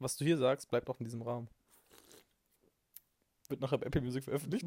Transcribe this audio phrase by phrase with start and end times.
[0.00, 1.48] Was du hier sagst, bleibt auch in diesem Raum.
[3.48, 4.64] Wird nachher bei Apple Music veröffentlicht.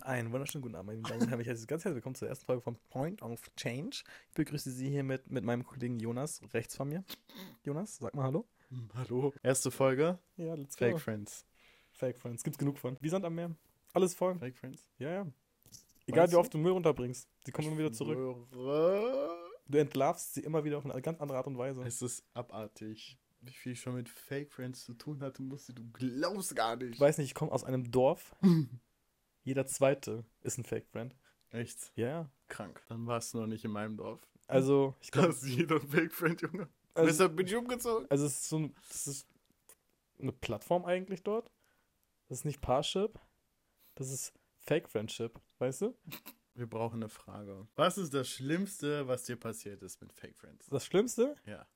[0.00, 1.40] Einen wunderschönen guten Abend, meine Damen und Herren.
[1.40, 4.04] Ich heiße Sie ganz herzlich willkommen zur ersten Folge von Point of Change.
[4.28, 7.04] Ich begrüße Sie hier mit, mit meinem Kollegen Jonas, rechts von mir.
[7.62, 8.46] Jonas, sag mal Hallo.
[8.94, 9.34] Hallo.
[9.42, 10.18] Erste Folge.
[10.36, 11.44] Ja, let's Fake Friends.
[11.92, 12.42] Fake Friends.
[12.42, 12.96] Gibt's genug von.
[13.00, 13.54] Wie Sand am Meer.
[13.92, 14.38] Alles voll.
[14.38, 14.86] Fake Friends.
[14.98, 15.26] Ja, ja.
[16.06, 16.40] Egal Meinst wie du?
[16.40, 17.28] oft du Müll runterbringst.
[17.44, 18.46] Sie kommen immer wieder zurück.
[18.50, 21.82] Du entlarvst sie immer wieder auf eine ganz andere Art und Weise.
[21.82, 23.18] Es ist abartig.
[23.40, 26.94] Wie viel ich schon mit Fake Friends zu tun hatte, musste du glaubst gar nicht.
[26.94, 28.34] Ich weiß nicht, ich komme aus einem Dorf.
[29.44, 31.14] Jeder Zweite ist ein Fake Friend.
[31.50, 32.30] Echt Ja, ja.
[32.48, 32.82] krank.
[32.88, 34.20] Dann warst du noch nicht in meinem Dorf.
[34.48, 36.68] Also, ich glaube, ist jeder ein Fake Friend, Junge.
[36.94, 38.06] also, Deshalb bin ich umgezogen.
[38.10, 39.28] also es ist so ein, das ist
[40.18, 41.50] eine Plattform eigentlich dort.
[42.28, 43.18] Das ist nicht Parship.
[43.94, 45.96] Das ist Fake Friendship, weißt du?
[46.54, 47.68] Wir brauchen eine Frage.
[47.76, 50.66] Was ist das Schlimmste, was dir passiert ist mit Fake Friends?
[50.66, 51.66] Das Schlimmste, Ja.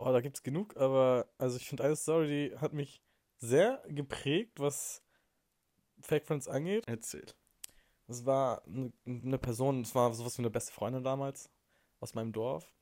[0.00, 3.02] Oh, da gibt's genug, aber also ich finde eine Story, die hat mich
[3.38, 5.02] sehr geprägt, was
[6.00, 6.84] Fake Friends angeht.
[6.86, 7.26] Erzähl.
[8.08, 11.50] Es war eine, eine Person, es war sowas wie eine beste Freundin damals
[12.00, 12.72] aus meinem Dorf.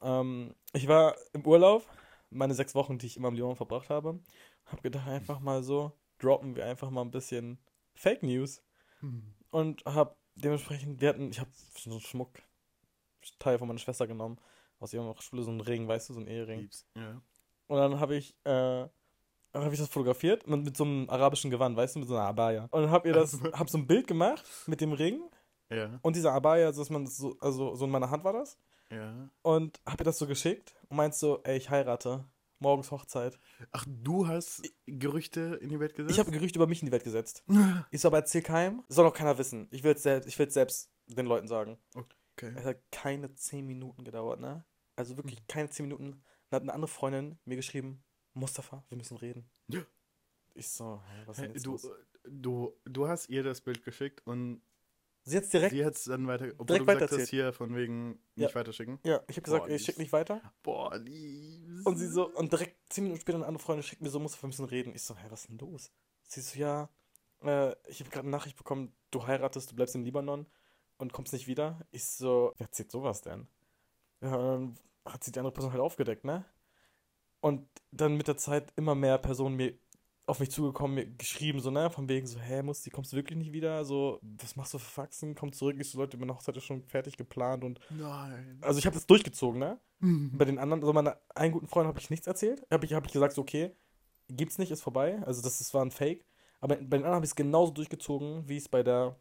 [0.00, 1.86] Ähm, ich war im Urlaub,
[2.30, 4.20] meine sechs Wochen, die ich immer im Lyon verbracht habe.
[4.66, 7.58] Hab gedacht, einfach mal so, droppen wir einfach mal ein bisschen
[7.94, 8.62] Fake News.
[9.50, 14.38] Und hab dementsprechend, wir hatten, ich hab so einen Schmuckteil von meiner Schwester genommen,
[14.80, 16.68] aus ihrer Schule, so einen Ring, weißt du, so einen Ehering.
[16.96, 17.20] Ja.
[17.68, 18.50] Und dann habe ich, äh,
[19.54, 22.26] habe ich das fotografiert mit, mit so einem arabischen Gewand, weißt du, mit so einer
[22.26, 22.64] Abaya.
[22.70, 25.20] Und dann hab ihr das, hab so ein Bild gemacht mit dem Ring
[25.70, 25.98] Ja.
[26.02, 28.58] und dieser Abaya, also dass man so, also so in meiner Hand war das.
[28.90, 29.28] Ja.
[29.42, 32.24] Und hab ihr das so geschickt und meinst so, ey, ich heirate.
[32.62, 33.38] Morgens Hochzeit.
[33.72, 36.12] Ach, du hast Gerüchte in die Welt gesetzt?
[36.12, 37.42] Ich habe Gerüchte über mich in die Welt gesetzt.
[37.90, 38.82] Ich so, aber erzähl keinem.
[38.88, 39.66] Soll auch keiner wissen.
[39.70, 41.78] Ich will es selbst, ich will's selbst den Leuten sagen.
[41.94, 42.52] Okay.
[42.56, 44.62] Es hat keine 10 Minuten gedauert, ne?
[45.00, 46.22] Also wirklich keine 10 Minuten.
[46.48, 48.02] Dann hat eine andere Freundin mir geschrieben,
[48.34, 49.50] Mustafa, wir müssen reden.
[49.68, 49.80] Ja.
[50.54, 51.88] Ich so, hä, was ist denn jetzt du, los?
[52.24, 54.62] du, du hast ihr das Bild geschickt und
[55.22, 57.76] Sie hat's direkt, sie hat es dann weiter, obwohl direkt du gesagt hast, hier von
[57.76, 58.46] wegen Ja.
[58.46, 58.98] nicht weiterschicken.
[59.04, 59.84] ja, ich habe gesagt, Boah, ich lieb's.
[59.84, 60.40] schick nicht weiter.
[60.62, 61.84] Boah, liebs.
[61.84, 64.42] Und sie so, und direkt 10 Minuten später eine andere Freundin schickt mir so, Mustafa,
[64.44, 64.94] wir müssen reden.
[64.94, 65.92] Ich so, hä, was ist denn los?
[66.26, 66.88] Sie so, ja,
[67.42, 70.46] äh, ich habe gerade eine Nachricht bekommen, du heiratest, du bleibst in Libanon
[70.96, 71.86] und kommst nicht wieder.
[71.90, 73.46] Ich so, wer erzählt sowas denn?
[74.22, 76.44] Ja, dann hat sie die andere Person halt aufgedeckt, ne?
[77.40, 79.74] Und dann mit der Zeit immer mehr Personen mir
[80.26, 83.36] auf mich zugekommen, mir geschrieben, so, ne, von wegen so, hä, Musti, kommst du wirklich
[83.36, 83.84] nicht wieder?
[83.84, 85.34] So, was machst du für Faxen?
[85.34, 85.76] Komm zurück.
[85.80, 88.58] Ich so, Leute, meine Hochzeit ist schon fertig geplant und Nein.
[88.60, 89.80] also ich habe das durchgezogen, ne?
[90.38, 92.64] Bei den anderen, also meiner einen guten Freund habe ich nichts erzählt.
[92.70, 93.74] Habe ich, hab ich gesagt, so, okay,
[94.28, 95.20] gibt's nicht, ist vorbei.
[95.24, 96.24] Also das, das war ein Fake.
[96.60, 99.18] Aber bei den anderen habe ich es genauso durchgezogen, wie es bei der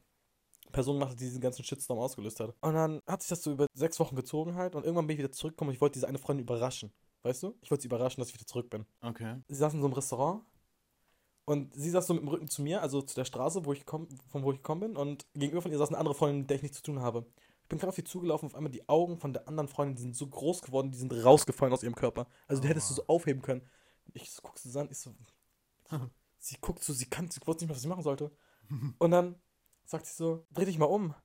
[0.71, 2.53] Person gemacht hat, die diesen ganzen Shitstorm ausgelöst hat.
[2.61, 5.19] Und dann hat sich das so über sechs Wochen gezogen halt und irgendwann bin ich
[5.19, 6.91] wieder zurückgekommen und ich wollte diese eine Freundin überraschen.
[7.23, 7.55] Weißt du?
[7.61, 8.85] Ich wollte sie überraschen, dass ich wieder zurück bin.
[9.01, 9.37] Okay.
[9.47, 10.43] Sie saß in so einem Restaurant
[11.45, 13.85] und sie saß so mit dem Rücken zu mir, also zu der Straße, wo ich
[13.85, 14.95] komm, von wo ich gekommen bin.
[14.95, 17.25] Und gegenüber von ihr saß eine andere Freundin, mit der ich nichts zu tun habe.
[17.63, 20.01] Ich bin gerade auf sie zugelaufen, auf einmal die Augen von der anderen Freundin, die
[20.03, 22.27] sind so groß geworden, die sind rausgefallen aus ihrem Körper.
[22.47, 23.67] Also die hättest du so aufheben können.
[24.13, 25.13] Ich so, guck sie an, ich so.
[26.37, 28.31] sie guckt so, sie kann, sie wusste nicht mehr, was sie machen sollte.
[28.97, 29.35] Und dann
[29.89, 31.15] sagt sie so, dreh dich mal um.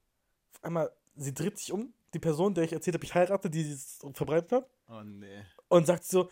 [0.54, 3.70] Auf einmal, sie dreht sich um, die Person, der ich erzählt habe, ich heirate, die
[3.70, 4.70] es verbreitet hat.
[4.88, 5.44] Oh nee.
[5.68, 6.30] Und sagt so,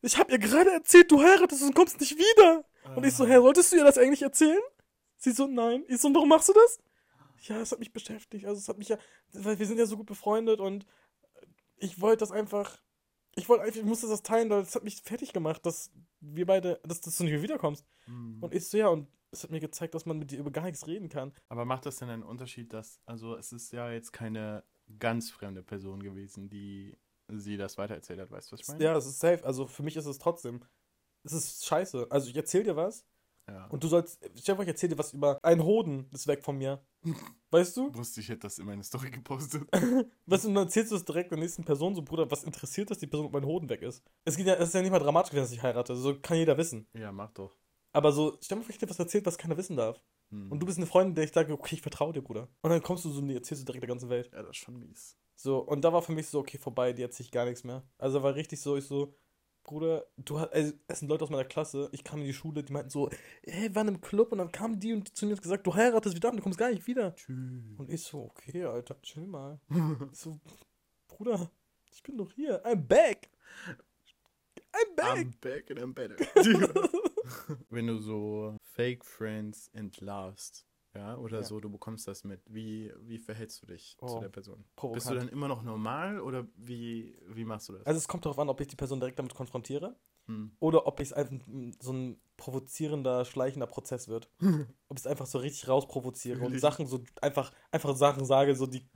[0.00, 2.64] ich habe ihr gerade erzählt, du heiratest und kommst nicht wieder.
[2.96, 4.62] Und ich so, hä, wolltest du ihr das eigentlich erzählen?
[5.16, 5.84] Sie so, nein.
[5.88, 6.78] Ich so, warum machst du das?
[7.42, 8.44] Ja, es hat mich beschäftigt.
[8.46, 8.98] Also es hat mich ja,
[9.32, 10.86] weil wir sind ja so gut befreundet und
[11.76, 12.80] ich wollte das einfach,
[13.34, 16.46] ich wollte einfach, ich musste das teilen, weil es hat mich fertig gemacht, dass wir
[16.46, 17.84] beide, dass, dass du nicht mehr wiederkommst.
[18.04, 18.38] Hm.
[18.40, 20.64] Und ich so, ja, und es hat mir gezeigt, dass man mit dir über gar
[20.64, 21.32] nichts reden kann.
[21.48, 24.62] Aber macht das denn einen Unterschied, dass, also es ist ja jetzt keine
[24.98, 26.96] ganz fremde Person gewesen, die
[27.28, 28.84] sie das weitererzählt hat, weißt du, was ich meine?
[28.84, 29.42] Ja, es ist safe.
[29.44, 30.60] Also für mich ist es trotzdem,
[31.24, 32.06] es ist scheiße.
[32.10, 33.06] Also ich erzähl dir was
[33.48, 33.66] Ja.
[33.68, 36.42] und du sollst, stell dir vor, ich erzähl dir was über einen Hoden, ist weg
[36.44, 36.84] von mir.
[37.50, 37.94] Weißt du?
[37.94, 39.62] Wusste ich, hätte das in meine Story gepostet.
[40.26, 42.90] Weißt du, und dann erzählst du es direkt der nächsten Person, so Bruder, was interessiert
[42.90, 44.02] das, die Person, ob mein Hoden weg ist?
[44.26, 46.58] Es, geht ja, es ist ja nicht mal dramatisch, dass ich heirate, so kann jeder
[46.58, 46.86] wissen.
[46.92, 47.56] ja, mach doch.
[47.92, 50.00] Aber so, stell dir vor, ich dir was erzählt, was keiner wissen darf.
[50.30, 50.50] Hm.
[50.50, 52.48] Und du bist eine Freundin, der ich sage, okay, ich vertraue dir, Bruder.
[52.62, 54.30] Und dann kommst du so und die erzählst du direkt der ganzen Welt.
[54.32, 55.16] Ja, das ist schon mies.
[55.36, 57.82] So, und da war für mich so, okay, vorbei, die erzähle ich gar nichts mehr.
[57.98, 59.14] Also war richtig so, ich so,
[59.64, 62.62] Bruder, du hast, also, es sind Leute aus meiner Klasse, ich kam in die Schule,
[62.62, 63.10] die meinten so,
[63.44, 65.74] hey, wir waren im Club und dann kamen die und zu mir und gesagt, du
[65.74, 67.14] heiratest wieder ab, du kommst gar nicht wieder.
[67.14, 67.78] Tschüss.
[67.78, 69.60] Und ich so, okay, Alter, chill mal.
[70.12, 70.40] so,
[71.08, 71.50] Bruder,
[71.92, 73.28] ich bin doch hier, I'm back.
[74.72, 75.18] I'm back.
[75.18, 76.16] I'm back and I'm better.
[77.70, 81.44] Wenn du so Fake Friends entlarvst, ja, oder Ja.
[81.44, 84.58] so, du bekommst das mit, wie, wie verhältst du dich Oh, zu der Person?
[84.62, 85.10] Bist Provokant.
[85.10, 87.86] du dann immer noch normal oder wie, wie machst du das?
[87.86, 89.96] Also es kommt darauf an, ob ich die Person direkt damit konfrontiere.
[90.26, 90.56] Hm.
[90.60, 91.36] oder ob es einfach
[91.80, 94.30] so ein provozierender, schleichender Prozess wird.
[94.88, 96.56] ob ich es einfach so richtig rausprovoziere und?
[96.60, 98.86] Sachen so einfach, einfach Sachen sage, so die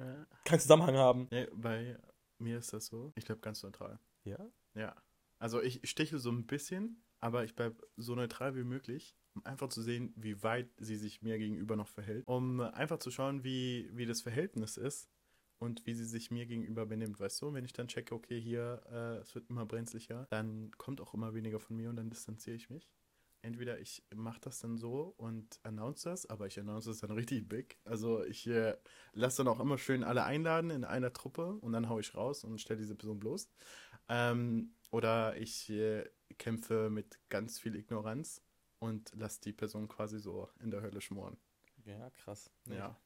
[0.44, 1.26] keinen Zusammenhang haben.
[1.32, 1.98] Nee, bei
[2.38, 3.12] mir ist das so.
[3.16, 3.98] Ich glaube ganz neutral.
[4.24, 4.38] Ja?
[4.74, 4.94] Ja.
[5.40, 9.68] Also ich stichel so ein bisschen, aber ich bleibe so neutral wie möglich, um einfach
[9.68, 12.22] zu sehen, wie weit sie sich mir gegenüber noch verhält.
[12.28, 15.10] Um einfach zu schauen, wie, wie das Verhältnis ist
[15.58, 17.52] und wie sie sich mir gegenüber benimmt, weißt du?
[17.52, 21.34] Wenn ich dann checke, okay, hier, äh, es wird immer brenzlicher, dann kommt auch immer
[21.34, 22.88] weniger von mir und dann distanziere ich mich.
[23.42, 27.48] Entweder ich mache das dann so und announce das, aber ich announce es dann richtig
[27.48, 27.76] big.
[27.84, 28.76] Also ich äh,
[29.14, 32.44] lasse dann auch immer schön alle einladen in einer Truppe und dann hau ich raus
[32.44, 33.50] und stelle diese Person bloß.
[34.08, 36.04] Ähm, oder ich äh,
[36.38, 38.42] kämpfe mit ganz viel Ignoranz
[38.78, 41.36] und lasse die Person quasi so in der Hölle schmoren.
[41.84, 42.50] Ja, krass.
[42.66, 42.98] Ja.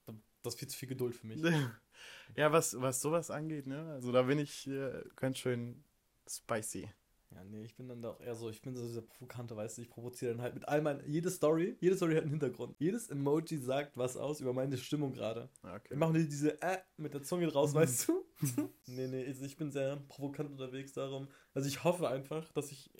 [0.43, 1.43] Das ist viel zu viel Geduld für mich.
[2.37, 3.91] ja, was, was sowas angeht, ne?
[3.93, 5.85] Also da bin ich äh, ganz schön
[6.27, 6.89] spicy.
[7.33, 9.79] Ja, nee, ich bin dann da auch eher so, ich bin so dieser Provokante, weißt
[9.79, 12.75] du, ich provoziere dann halt mit all meinen, jede Story, jede Story hat einen Hintergrund.
[12.81, 15.49] Jedes Emoji sagt was aus über meine Stimmung gerade.
[15.63, 15.91] Ja, Okay.
[15.91, 18.25] Wir machen die diese äh mit der Zunge draus, weißt du?
[18.87, 21.29] nee, nee, also ich bin sehr provokant unterwegs darum.
[21.55, 22.91] Also ich hoffe einfach, dass ich.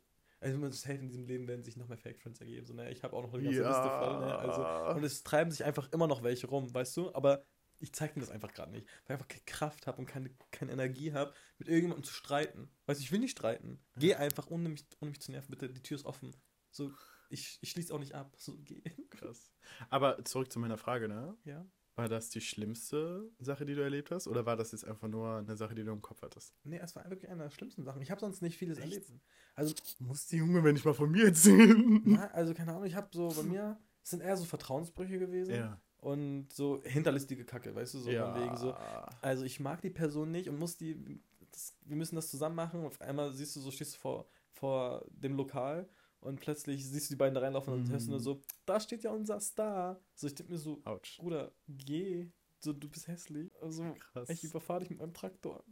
[0.41, 2.67] Also man safe in diesem Leben werden sich noch mehr Fake Friends ergeben.
[2.67, 2.91] So, ne?
[2.91, 3.69] Ich habe auch noch eine ganze Ja.
[3.69, 4.39] Liste voll, ne?
[4.39, 7.15] Also, und es treiben sich einfach immer noch welche rum, weißt du?
[7.15, 7.45] Aber
[7.79, 8.87] ich zeige mir das einfach gerade nicht.
[8.87, 12.71] Weil ich einfach keine Kraft habe und keine, keine Energie habe, mit irgendjemandem zu streiten.
[12.87, 13.85] Weißt du, ich will nicht streiten.
[13.97, 16.35] Geh einfach, ohne mich, ohne mich zu nerven, bitte, die Tür ist offen.
[16.71, 16.93] So,
[17.29, 18.35] ich, ich schließe auch nicht ab.
[18.39, 18.83] So, geh.
[19.11, 19.53] Krass.
[19.89, 21.37] Aber zurück zu meiner Frage, ne?
[21.45, 21.67] Ja.
[21.97, 24.27] War das die schlimmste Sache, die du erlebt hast?
[24.29, 26.55] Oder war das jetzt einfach nur eine Sache, die du im Kopf hattest?
[26.65, 28.01] Nee, es war wirklich eine der schlimmsten Sachen.
[28.01, 28.93] Ich habe sonst nicht vieles Echt?
[28.93, 29.13] erlebt.
[29.55, 32.03] Also, Muss die Junge, wenn ich mal von mir erzählen?
[32.07, 35.55] Ja, also keine Ahnung, ich habe so bei mir, es sind eher so Vertrauensbrüche gewesen
[35.55, 35.81] Ja.
[35.99, 38.33] und so hinterlistige Kacke, weißt du, so ja.
[38.33, 38.75] von wegen so.
[39.21, 41.21] Also ich mag die Person nicht und muss die,
[41.51, 42.81] das, wir müssen das zusammen machen.
[42.81, 45.89] Und auf einmal siehst du so, stehst du vor, vor dem Lokal
[46.21, 49.03] und plötzlich siehst du die beiden da reinlaufen und hörst du nur so, da steht
[49.03, 50.01] ja unser Star.
[50.15, 51.19] So, ich denke mir so, Autsch.
[51.19, 53.51] Bruder, geh, so, du bist hässlich.
[53.63, 54.29] Also, Krass.
[54.29, 55.65] ich überfahre dich mit meinem Traktor.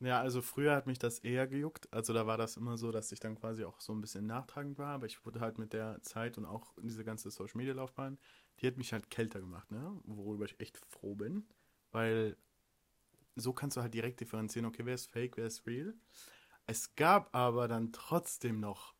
[0.00, 1.90] Ja, also früher hat mich das eher gejuckt.
[1.90, 4.76] Also da war das immer so, dass ich dann quasi auch so ein bisschen nachtragend
[4.76, 4.88] war.
[4.88, 8.18] Aber ich wurde halt mit der Zeit und auch diese ganze Social Media Laufbahn,
[8.60, 9.98] die hat mich halt kälter gemacht, ne?
[10.04, 11.46] Worüber ich echt froh bin.
[11.92, 12.36] Weil
[13.36, 15.94] so kannst du halt direkt differenzieren, okay, wer ist fake, wer ist real.
[16.66, 18.95] Es gab aber dann trotzdem noch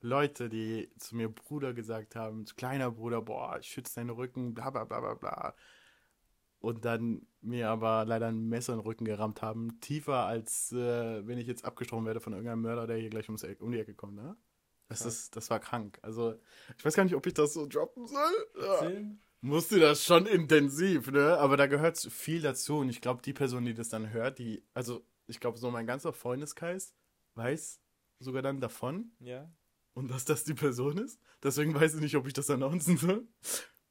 [0.00, 4.70] Leute, die zu mir Bruder gesagt haben, kleiner Bruder, boah, ich schütze deinen Rücken, bla
[4.70, 5.54] bla bla bla bla.
[6.58, 11.26] Und dann mir aber leider ein Messer in den Rücken gerammt haben, tiefer als äh,
[11.26, 13.78] wenn ich jetzt abgestochen werde von irgendeinem Mörder, der hier gleich ums Eck, um die
[13.78, 14.36] Ecke kommt, ne?
[14.88, 15.98] Das, ist, das war krank.
[16.02, 16.38] Also,
[16.78, 18.46] ich weiß gar nicht, ob ich das so droppen soll.
[18.60, 18.90] Ja.
[19.40, 21.38] Musste das schon intensiv, ne?
[21.38, 22.78] Aber da gehört viel dazu.
[22.78, 25.86] Und ich glaube, die Person, die das dann hört, die, also ich glaube, so mein
[25.86, 26.94] ganzer Freundeskreis
[27.34, 27.80] weiß
[28.18, 29.50] sogar dann davon Ja.
[29.96, 31.18] Und dass das die Person ist.
[31.42, 33.26] Deswegen weiß ich nicht, ob ich das announcen soll.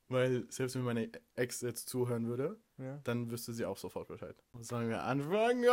[0.08, 3.00] Weil selbst wenn meine Ex jetzt zuhören würde, Ja.
[3.04, 4.36] dann wüsste sie auch sofort Bescheid.
[4.62, 5.66] Sollen wir anfangen?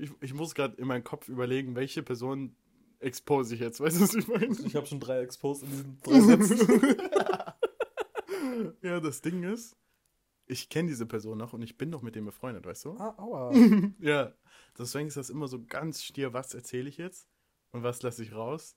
[0.00, 2.56] Ich, ich muss gerade in meinem Kopf überlegen, welche Person
[2.98, 3.78] expose ich jetzt.
[3.80, 4.56] Weißt du, was ich meine?
[4.64, 6.96] Ich habe schon drei Exposed in diesen drei Sätzen.
[8.82, 9.76] ja, das Ding ist,
[10.46, 12.92] ich kenne diese Person noch und ich bin noch mit dem befreundet, weißt du?
[12.98, 13.52] ah, aua.
[14.00, 14.32] ja.
[14.78, 17.28] Deswegen ist das immer so ganz stier, was erzähle ich jetzt
[17.72, 18.76] und was lasse ich raus.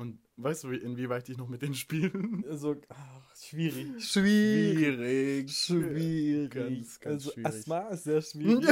[0.00, 2.10] Und weißt du, wie- inwieweit ich noch mit denen spiele?
[2.56, 4.02] So, ach, schwierig.
[4.02, 5.52] Schwierig.
[5.52, 6.50] Schwierig.
[6.50, 7.46] Ganz, ganz also, schwierig.
[7.46, 8.66] Asthma ist sehr schwierig.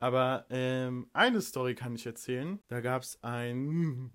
[0.00, 2.58] Aber ähm, eine Story kann ich erzählen.
[2.66, 4.10] Da gab es ein,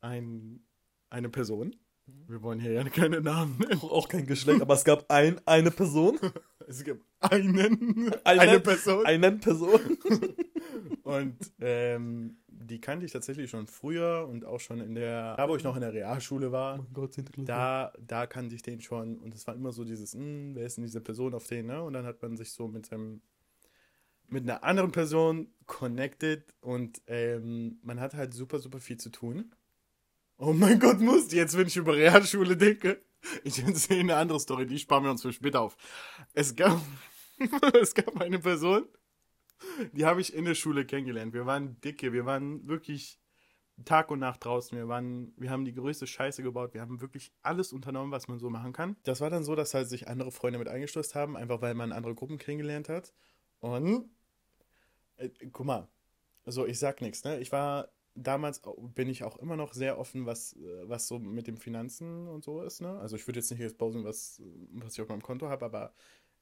[0.00, 0.64] ein,
[1.10, 1.76] eine Person.
[2.26, 3.80] Wir wollen hier ja keine Namen nennen.
[3.82, 6.18] Auch, kein Geschlecht, aber es gab ein, eine Person.
[6.66, 9.04] Es gibt einen, Eine- eine Person.
[9.04, 9.80] Eine Person.
[11.02, 15.56] Und ähm, die kannte ich tatsächlich schon früher und auch schon in der, da wo
[15.56, 17.26] ich noch in der Realschule war, mein Gott, 10.
[17.26, 17.46] Klasse.
[17.46, 19.18] da, da kannte ich den schon.
[19.18, 21.82] Und es war immer so dieses, "Hm, wer ist denn diese Person auf den, ne?
[21.82, 23.20] Und dann hat man sich so mit seinem,
[24.28, 29.54] mit einer anderen Person connected und ähm, man hat halt super, super viel zu tun.
[30.38, 33.00] Oh mein Gott, muss jetzt, wenn ich über Realschule denke.
[33.44, 35.76] Ich erzähle eine andere Story, die sparen wir uns für später auf.
[36.34, 36.80] Es gab,
[37.80, 38.86] es gab eine Person,
[39.92, 41.32] die habe ich in der Schule kennengelernt.
[41.32, 43.18] Wir waren dicke, wir waren wirklich
[43.84, 44.76] Tag und Nacht draußen.
[44.76, 46.74] Wir waren, wir haben die größte Scheiße gebaut.
[46.74, 48.96] Wir haben wirklich alles unternommen, was man so machen kann.
[49.02, 51.92] Das war dann so, dass halt sich andere Freunde mit eingeschlossen haben, einfach weil man
[51.92, 53.12] andere Gruppen kennengelernt hat.
[53.60, 54.10] Und
[55.16, 55.88] äh, guck mal,
[56.44, 57.40] also ich sag nichts, ne?
[57.40, 58.62] Ich war damals
[58.94, 62.44] bin ich auch immer noch sehr offen, was, äh, was so mit den Finanzen und
[62.44, 62.98] so ist, ne?
[63.00, 64.40] Also ich würde jetzt nicht exposen, was,
[64.72, 65.92] was ich auf meinem Konto habe, aber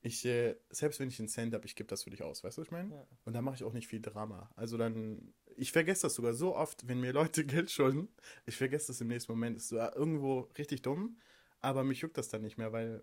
[0.03, 2.59] ich, äh, selbst wenn ich einen Cent habe, ich gebe das für dich aus, weißt
[2.59, 2.95] du, was ich meine?
[2.95, 3.07] Ja.
[3.25, 4.51] Und da mache ich auch nicht viel Drama.
[4.57, 8.09] Also dann ich vergesse das sogar so oft, wenn mir Leute Geld schulden.
[8.47, 9.57] Ich vergesse das im nächsten Moment.
[9.57, 11.19] Ist so irgendwo richtig dumm,
[11.61, 13.03] aber mich juckt das dann nicht mehr, weil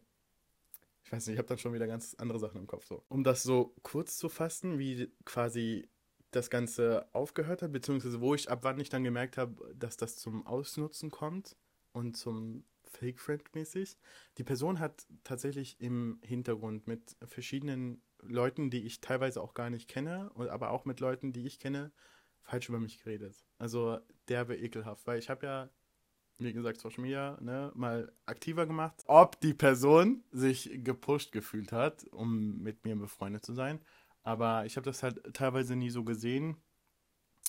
[1.04, 2.86] ich weiß nicht, ich habe dann schon wieder ganz andere Sachen im Kopf.
[2.86, 3.04] So.
[3.08, 5.88] Um das so kurz zu fassen, wie quasi
[6.32, 10.18] das Ganze aufgehört hat, beziehungsweise wo ich ab wann ich dann gemerkt habe, dass das
[10.18, 11.56] zum Ausnutzen kommt
[11.94, 13.98] und zum Fake-Friend mäßig.
[14.38, 19.88] Die Person hat tatsächlich im Hintergrund mit verschiedenen Leuten, die ich teilweise auch gar nicht
[19.88, 21.92] kenne, aber auch mit Leuten, die ich kenne,
[22.42, 23.46] falsch über mich geredet.
[23.58, 25.70] Also derbe ekelhaft, weil ich habe ja,
[26.38, 32.06] wie gesagt, Social Media ne, mal aktiver gemacht, ob die Person sich gepusht gefühlt hat,
[32.12, 33.80] um mit mir befreundet zu sein.
[34.24, 36.58] Aber ich habe das halt teilweise nie so gesehen,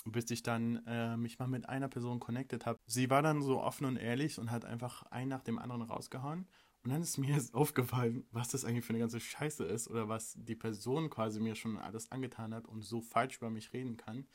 [0.05, 2.79] bis ich dann äh, mich mal mit einer Person connected habe.
[2.87, 6.47] Sie war dann so offen und ehrlich und hat einfach einen nach dem anderen rausgehauen.
[6.83, 10.35] Und dann ist mir aufgefallen, was das eigentlich für eine ganze Scheiße ist oder was
[10.37, 14.27] die Person quasi mir schon alles angetan hat und so falsch über mich reden kann.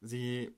[0.00, 0.56] Sie,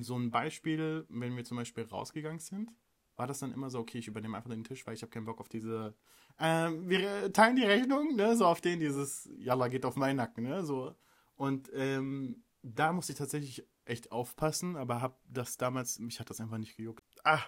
[0.00, 2.70] so ein Beispiel, wenn wir zum Beispiel rausgegangen sind,
[3.16, 5.24] war das dann immer so, okay, ich übernehme einfach den Tisch, weil ich habe keinen
[5.24, 5.94] Bock auf diese,
[6.38, 10.44] äh, wir teilen die Rechnung, ne, so auf den dieses, Jalla geht auf meinen Nacken,
[10.44, 10.94] ne, so.
[11.34, 16.40] Und ähm, da musste ich tatsächlich echt aufpassen, aber habe das damals, mich hat das
[16.40, 17.04] einfach nicht gejuckt.
[17.24, 17.42] Ah,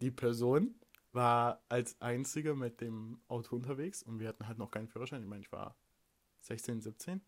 [0.00, 0.74] die Person
[1.12, 5.22] war als einzige mit dem Auto unterwegs und wir hatten halt noch keinen Führerschein.
[5.22, 5.76] Ich meine, ich war
[6.42, 7.20] 16, 17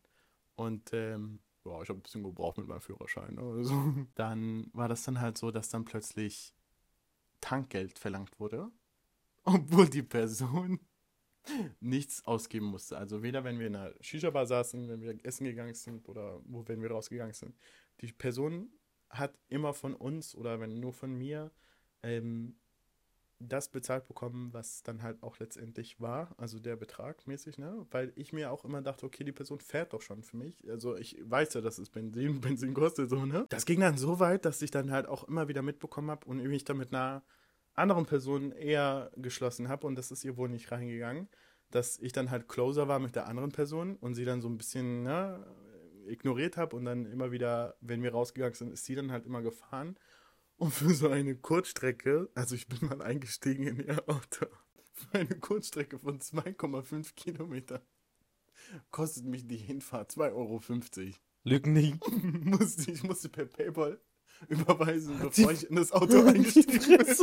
[0.54, 3.38] und ähm, ja, ich habe ein bisschen gebraucht mit meinem Führerschein.
[3.38, 3.94] Also.
[4.14, 6.54] Dann war das dann halt so, dass dann plötzlich
[7.40, 8.70] Tankgeld verlangt wurde,
[9.44, 10.80] obwohl die Person
[11.80, 12.96] nichts ausgeben musste.
[12.96, 16.66] Also weder wenn wir in einer Shisha-Bar saßen, wenn wir essen gegangen sind oder wo
[16.66, 17.56] wenn wir rausgegangen sind.
[18.02, 18.70] Die Person
[19.08, 21.50] hat immer von uns oder wenn nur von mir
[22.02, 22.56] ähm,
[23.48, 27.86] das bezahlt bekommen, was dann halt auch letztendlich war, also der Betrag mäßig, ne?
[27.90, 30.56] Weil ich mir auch immer dachte, okay, die Person fährt doch schon für mich.
[30.68, 33.46] Also ich weiß ja, dass es Benzin, Benzin kostet, so, ne?
[33.48, 36.42] Das ging dann so weit, dass ich dann halt auch immer wieder mitbekommen habe und
[36.42, 37.22] mich dann mit einer
[37.74, 41.28] anderen Person eher geschlossen habe und das ist ihr wohl nicht reingegangen,
[41.70, 44.58] dass ich dann halt closer war mit der anderen Person und sie dann so ein
[44.58, 45.44] bisschen, ne,
[46.06, 49.42] ignoriert habe und dann immer wieder, wenn wir rausgegangen sind, ist sie dann halt immer
[49.42, 49.96] gefahren
[50.56, 54.46] und für so eine Kurzstrecke, also ich bin mal eingestiegen in ihr Auto,
[54.92, 57.80] für eine Kurzstrecke von 2,5 Kilometern
[58.90, 60.60] kostet mich die Hinfahrt 2,50 Euro.
[61.44, 61.94] Lügen nie.
[62.44, 64.00] musste, ich musste per Paypal
[64.48, 67.16] überweisen, bevor die, ich in das Auto eingestiegen bin.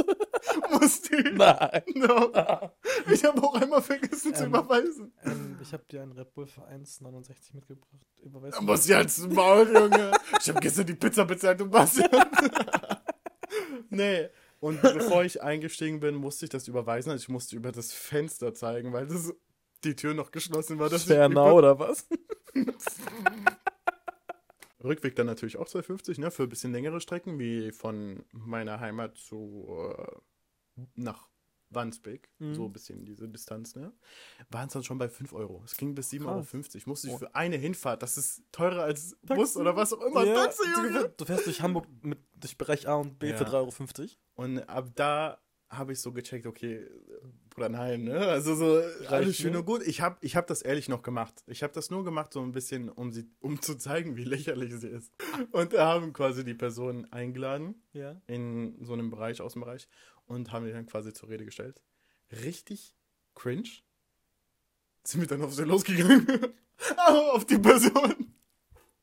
[0.72, 1.34] musste ich.
[1.34, 1.84] Nein.
[1.96, 2.72] No.
[3.12, 5.14] Ich habe auch einmal vergessen ähm, zu überweisen.
[5.24, 8.06] Ähm, ich habe dir einen Red Bull für 1,69 mitgebracht.
[8.22, 8.56] Überweisen.
[8.58, 10.12] Da muss ich als Maul, Junge.
[10.40, 11.98] Ich habe gestern die Pizza bezahlt und was.
[13.90, 14.30] nee.
[14.60, 17.12] Und bevor ich eingestiegen bin, musste ich das überweisen.
[17.12, 19.34] Also ich musste über das Fenster zeigen, weil das,
[19.84, 20.90] die Tür noch geschlossen war.
[20.90, 22.08] Schwernau oder was?
[24.84, 26.32] Rückweg dann natürlich auch 250, ne?
[26.32, 31.29] Für ein bisschen längere Strecken, wie von meiner Heimat zu äh, nach
[31.72, 32.54] Wandsbek, mhm.
[32.54, 33.94] so ein bisschen diese Distanz, ne?
[34.50, 35.62] Waren es dann schon bei 5 Euro.
[35.66, 36.90] Es ging bis 7,50 Euro.
[36.90, 39.36] Musste ich für eine Hinfahrt, das ist teurer als Taxi.
[39.36, 40.26] Bus oder was auch immer.
[40.26, 43.38] Ja, Taxi, du, du, fährst durch Hamburg mit, durch Bereich A und B ja.
[43.38, 44.10] für 3,50 Euro.
[44.36, 46.88] Und ab da habe ich so gecheckt, okay,
[47.50, 48.20] Bruder, nein, ne?
[48.20, 49.60] Also so alles schön ne?
[49.60, 49.84] und gut.
[49.86, 51.44] Ich habe ich hab das ehrlich noch gemacht.
[51.46, 54.74] Ich habe das nur gemacht, so ein bisschen, um sie, um zu zeigen, wie lächerlich
[54.74, 55.12] sie ist.
[55.52, 58.20] Und da haben quasi die Personen eingeladen ja.
[58.28, 59.88] in so einem Bereich, Außenbereich,
[60.30, 61.82] und haben die dann quasi zur Rede gestellt.
[62.32, 62.96] Richtig
[63.36, 63.70] cringe.
[65.04, 66.54] Sind wir dann auf sie losgegangen.
[66.98, 68.34] auf die Person.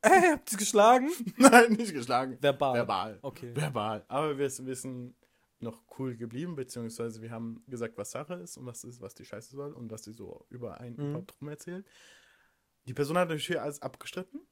[0.03, 1.11] Ey, habt ihr geschlagen?
[1.37, 2.39] Nein, nicht geschlagen.
[2.41, 2.75] Verbal.
[2.75, 3.19] Verbal.
[3.23, 3.55] Okay.
[3.57, 4.05] Verbal.
[4.09, 5.17] Aber wir wissen,
[5.59, 9.25] noch cool geblieben, beziehungsweise wir haben gesagt, was Sache ist und was ist, was die
[9.25, 11.09] Scheiße soll und was sie so über einen mhm.
[11.11, 11.87] überhaupt drum erzählt.
[12.87, 14.47] Die Person hat natürlich alles abgestritten,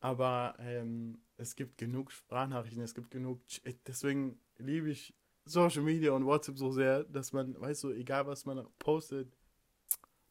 [0.00, 3.40] aber ähm, es gibt genug Sprachnachrichten, es gibt genug,
[3.86, 5.14] deswegen liebe ich
[5.50, 9.28] Social Media und WhatsApp so sehr, dass man, weißt du, egal was man postet,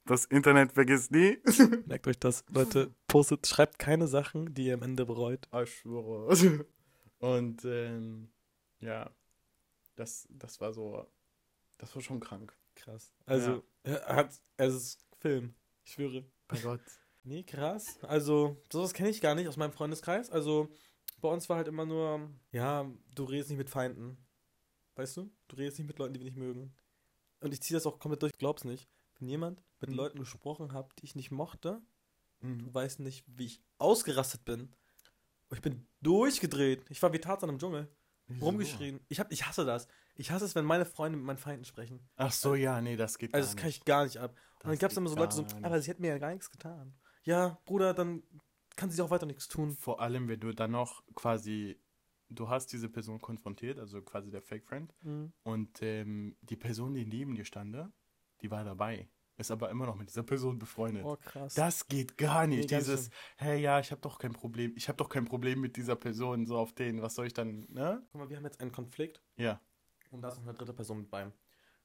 [0.07, 1.37] das Internet vergisst nie.
[1.85, 5.49] Merkt euch das, Leute, postet, schreibt keine Sachen, die ihr am Ende bereut.
[5.61, 6.65] Ich schwöre.
[7.19, 8.29] Und ähm,
[8.79, 9.11] ja,
[9.95, 11.05] das, das war so,
[11.77, 12.55] das war schon krank.
[12.75, 13.11] Krass.
[13.25, 13.95] Also, ja.
[13.95, 15.53] er hat, es ist Film.
[15.83, 16.23] Ich schwöre.
[16.47, 16.81] Bei Gott.
[17.23, 17.99] Nee, krass.
[18.03, 20.29] Also, sowas kenne ich gar nicht aus meinem Freundeskreis.
[20.29, 20.69] Also,
[21.19, 24.17] bei uns war halt immer nur, ja, du redest nicht mit Feinden.
[24.97, 25.31] Weißt du?
[25.47, 26.73] Du redest nicht mit Leuten, die wir nicht mögen.
[27.39, 28.89] Und ich ziehe das auch komplett durch, ich glaub's nicht.
[29.19, 29.95] Wenn jemand mit mhm.
[29.95, 31.81] Leuten gesprochen hat, die ich nicht mochte,
[32.39, 32.59] mhm.
[32.59, 34.75] du weißt nicht, wie ich ausgerastet bin.
[35.51, 36.83] Ich bin durchgedreht.
[36.89, 37.87] Ich war wie Tarzan im Dschungel.
[38.27, 38.45] Wieso?
[38.45, 38.99] rumgeschrien.
[39.07, 39.87] Ich, hab, ich hasse das.
[40.15, 42.01] Ich hasse es, wenn meine Freunde mit meinen Feinden sprechen.
[42.17, 44.35] Ach so, ja, nee, das geht Also, das kann ich gar nicht ab.
[44.35, 46.31] Das und dann gab es immer so Leute so, aber sie hätten mir ja gar
[46.31, 46.93] nichts getan.
[47.23, 48.23] Ja, Bruder, dann
[48.75, 49.71] kann sie auch weiter nichts tun.
[49.71, 51.79] Vor allem, wenn du dann noch quasi
[52.29, 55.33] du hast diese Person konfrontiert, also quasi der Fake Friend, Mhm.
[55.43, 57.75] und ähm, die Person, die neben dir stand,
[58.41, 61.03] die war dabei, ist aber immer noch mit dieser Person befreundet.
[61.05, 61.53] Oh, krass.
[61.53, 62.71] Das geht gar nicht.
[62.71, 64.73] Nee, Dieses, hey, ja, ich habe doch kein Problem.
[64.75, 67.01] Ich habe doch kein Problem mit dieser Person, so auf den.
[67.01, 68.01] Was soll ich dann, ne?
[68.11, 69.61] Guck mal, wir haben jetzt einen Konflikt Ja.
[70.11, 71.31] und da ist noch eine dritte Person mit bei.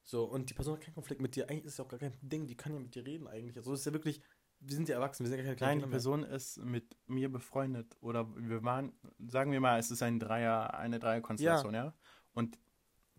[0.05, 1.49] So, und die Person hat keinen Konflikt mit dir.
[1.49, 3.55] Eigentlich ist es ja auch gar kein Ding, die kann ja mit dir reden eigentlich.
[3.55, 4.21] Also es ist ja wirklich,
[4.65, 5.91] wir sind ja erwachsen, wir sind ja keine kleinen Nein, die mehr.
[5.91, 7.95] Person ist mit mir befreundet.
[8.01, 8.93] Oder wir waren,
[9.27, 11.93] sagen wir mal, es ist ein Dreier, eine Dreierkonstellation, ja.
[12.33, 12.57] Und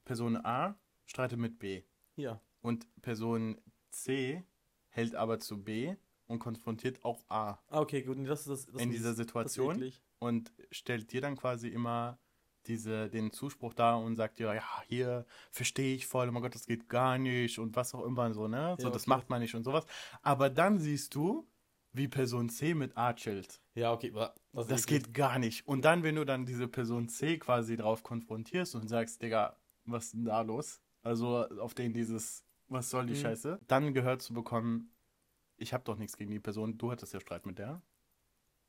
[0.04, 1.82] Person A streitet mit B.
[2.16, 2.40] Ja.
[2.60, 3.60] Und Person
[3.90, 4.42] C
[4.88, 5.94] hält aber zu B
[6.26, 8.16] und konfrontiert auch A Ah, okay, gut.
[8.26, 9.92] Das ist das, das in ist- dieser Situation.
[10.18, 12.18] und stellt dir dann quasi immer
[12.68, 16.54] diese, den Zuspruch da und sagt dir, ja, hier verstehe ich voll, oh mein Gott,
[16.54, 18.76] das geht gar nicht und was auch immer so, ne?
[18.78, 19.10] So, Ja, das okay.
[19.10, 19.86] macht man nicht und sowas.
[20.22, 21.48] Aber dann siehst du,
[21.92, 23.60] wie Person C mit A chillt.
[23.74, 24.12] Ja, okay.
[24.52, 25.66] Das, Das geht gar nicht.
[25.66, 30.06] Und dann, wenn du dann diese Person C quasi drauf konfrontierst und sagst, Digga, was
[30.06, 30.80] ist denn da los?
[31.02, 33.18] Also auf den dieses, was soll die Mhm.
[33.18, 33.60] Scheiße?
[33.68, 34.90] Dann gehört zu bekommen,
[35.56, 37.82] ich habe doch nichts gegen die Person, du hattest ja Streit mit der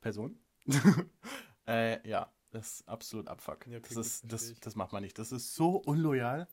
[0.00, 0.38] Person.
[1.66, 3.66] äh, ja, das ist absolut Abfuck.
[3.66, 5.18] Ja, okay, das, ist, das, das macht man nicht.
[5.18, 6.48] Das ist so unloyal.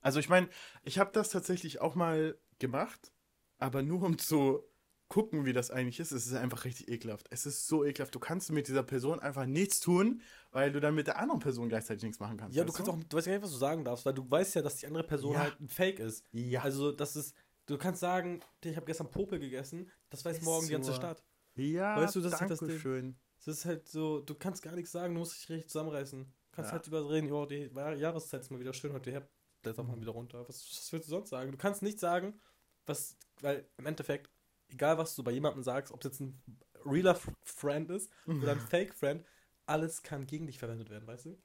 [0.00, 0.48] Also ich meine,
[0.84, 3.12] ich habe das tatsächlich auch mal gemacht,
[3.58, 4.62] aber nur um zu
[5.08, 6.12] gucken, wie das eigentlich ist.
[6.12, 7.26] Es ist einfach richtig ekelhaft.
[7.30, 8.14] Es ist so ekelhaft.
[8.14, 10.20] Du kannst mit dieser Person einfach nichts tun,
[10.52, 12.54] weil du dann mit der anderen Person gleichzeitig nichts machen kannst.
[12.56, 14.30] Ja, du kannst auch, du weißt ja gar nicht, was du sagen darfst, weil du
[14.30, 15.40] weißt ja, dass die andere Person Ja.
[15.40, 16.24] halt ein Fake ist.
[16.32, 16.60] Ja.
[16.62, 17.34] Also, das ist,
[17.66, 20.92] du kannst sagen, ich habe gestern Popel gegessen, das weiß Ist morgen die ganze.
[20.92, 21.24] Stadt.
[21.56, 22.68] ja, Weißt du, das ist halt das Ding.
[22.68, 23.16] Dankeschön.
[23.48, 26.24] Es ist halt so, du kannst gar nichts sagen, du musst dich richtig zusammenreißen.
[26.24, 26.72] Du kannst Ja.
[26.76, 29.28] halt überreden, oh, die Jahr- Jahreszeit ist mal wieder schön, heute her,
[29.62, 29.88] blätter Mhm.
[29.90, 30.46] mal wieder runter.
[30.48, 31.50] Was, was willst du sonst sagen?
[31.50, 32.40] Du kannst nicht sagen,
[32.86, 34.30] was, weil im Endeffekt,
[34.68, 36.42] egal was du bei jemandem sagst, ob es jetzt ein
[36.84, 39.24] realer Friend ist oder ein Fake Friend,
[39.66, 41.38] alles kann gegen dich verwendet werden, weißt du?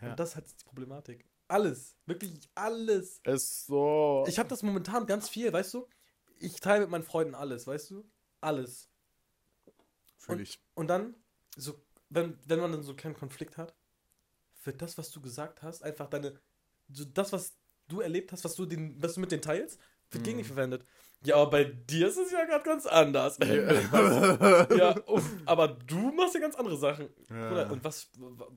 [0.00, 0.10] Ja.
[0.10, 1.28] Und das hat die Problematik.
[1.48, 3.20] Alles, wirklich alles.
[3.24, 4.24] ist so.
[4.28, 5.88] Ich habe das momentan ganz viel, weißt du?
[6.38, 8.08] Ich teile mit meinen Freunden alles, weißt du?
[8.40, 8.88] Alles.
[10.16, 10.60] Fühl ich.
[10.74, 11.14] Und dann,
[11.56, 13.74] so, wenn, wenn man dann so keinen Konflikt hat,
[14.64, 16.38] wird das, was du gesagt hast, einfach deine,
[16.92, 17.54] so das, was
[17.88, 19.78] du erlebt hast, was du, den, was du mit denen teilst,
[20.10, 20.40] wird gegen Mhm.
[20.42, 20.84] dich verwendet.
[21.22, 23.38] Ja, aber bei dir ist es ja gerade ganz anders.
[24.76, 27.08] ja, uff, aber du machst ja ganz andere Sachen.
[27.28, 27.48] Ja.
[27.48, 28.10] Bruder, und was,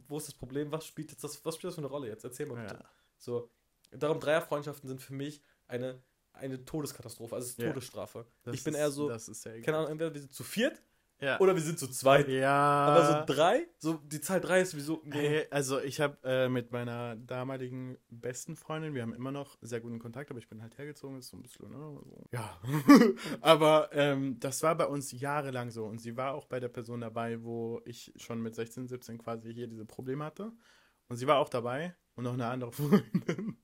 [0.08, 0.72] wo ist das Problem?
[0.72, 2.24] Was spielt jetzt das, was spielt das für eine Rolle jetzt?
[2.24, 2.76] Erzähl mal bitte.
[2.76, 2.90] Ja.
[3.18, 3.50] So,
[3.92, 6.02] darum, Dreierfreundschaften sind für mich eine,
[6.34, 7.70] eine Todeskatastrophe, also Ja.
[7.70, 8.26] Todesstrafe.
[8.44, 10.44] Das ich bin ist- eher so, Das ist ja keine Ahnung, entweder wir sind zu
[10.44, 10.82] viert
[11.24, 11.40] Ja.
[11.40, 12.28] oder wir sind zu zweit.
[12.28, 12.52] ja.
[12.52, 15.02] Aber so drei, so die Zahl drei ist sowieso.
[15.06, 15.46] Nee.
[15.52, 20.00] Also ich habe äh, mit meiner damaligen besten Freundin, wir haben immer noch sehr guten
[20.00, 21.78] Kontakt, aber ich bin halt hergezogen, ist so ein bisschen, ne?
[21.78, 22.26] So.
[22.32, 22.60] Ja.
[23.42, 27.02] aber ähm, das war bei uns jahrelang so und sie war auch bei der Person
[27.02, 30.52] dabei, wo ich schon mit 16, 17 quasi hier diese Probleme hatte.
[31.08, 33.58] Und sie war auch dabei und noch eine andere Freundin.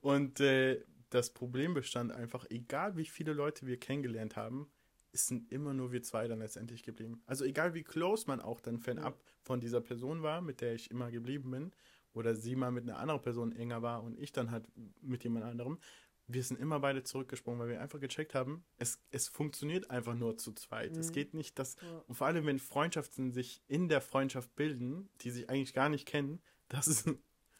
[0.00, 4.70] Und äh, das Problem bestand einfach, egal wie viele Leute wir kennengelernt haben,
[5.12, 7.22] es sind immer nur wir zwei dann letztendlich geblieben.
[7.26, 10.90] Also egal wie close man auch dann fernab von dieser Person war, mit der ich
[10.90, 11.72] immer geblieben bin,
[12.14, 14.66] oder sie mal mit einer anderen Person enger war und ich dann halt
[15.00, 15.78] mit jemand anderem,
[16.26, 20.36] wir sind immer beide zurückgesprungen, weil wir einfach gecheckt haben, es, es funktioniert einfach nur
[20.36, 20.94] zu zweit.
[20.96, 21.12] Es Mhm.
[21.14, 22.02] geht nicht, dass, Ja.
[22.06, 26.06] und vor allem wenn Freundschaften sich in der Freundschaft bilden, die sich eigentlich gar nicht
[26.06, 27.08] kennen, das ist,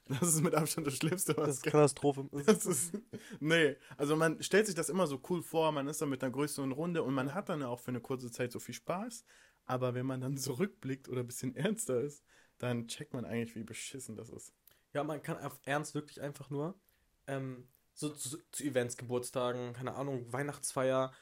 [0.09, 1.62] das ist mit Abstand das Schlimmste, was Das ist.
[1.64, 2.29] Katastrophe.
[2.47, 2.92] Das ist,
[3.40, 6.33] nee, also man stellt sich das immer so cool vor, man ist dann mit einer
[6.33, 9.25] größeren Runde und man hat dann auch für eine kurze Zeit so viel Spaß,
[9.66, 12.25] aber wenn man dann zurückblickt oder ein bisschen ernster ist,
[12.59, 14.53] dann checkt man eigentlich, wie beschissen das ist.
[14.92, 16.79] Ja, man kann auf Ernst wirklich einfach nur
[17.27, 21.12] ähm, so zu, zu Events, Geburtstagen, keine Ahnung, Weihnachtsfeier,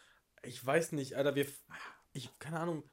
[0.42, 1.46] ich weiß nicht, Alter, wir,
[2.12, 2.84] ich, keine Ahnung,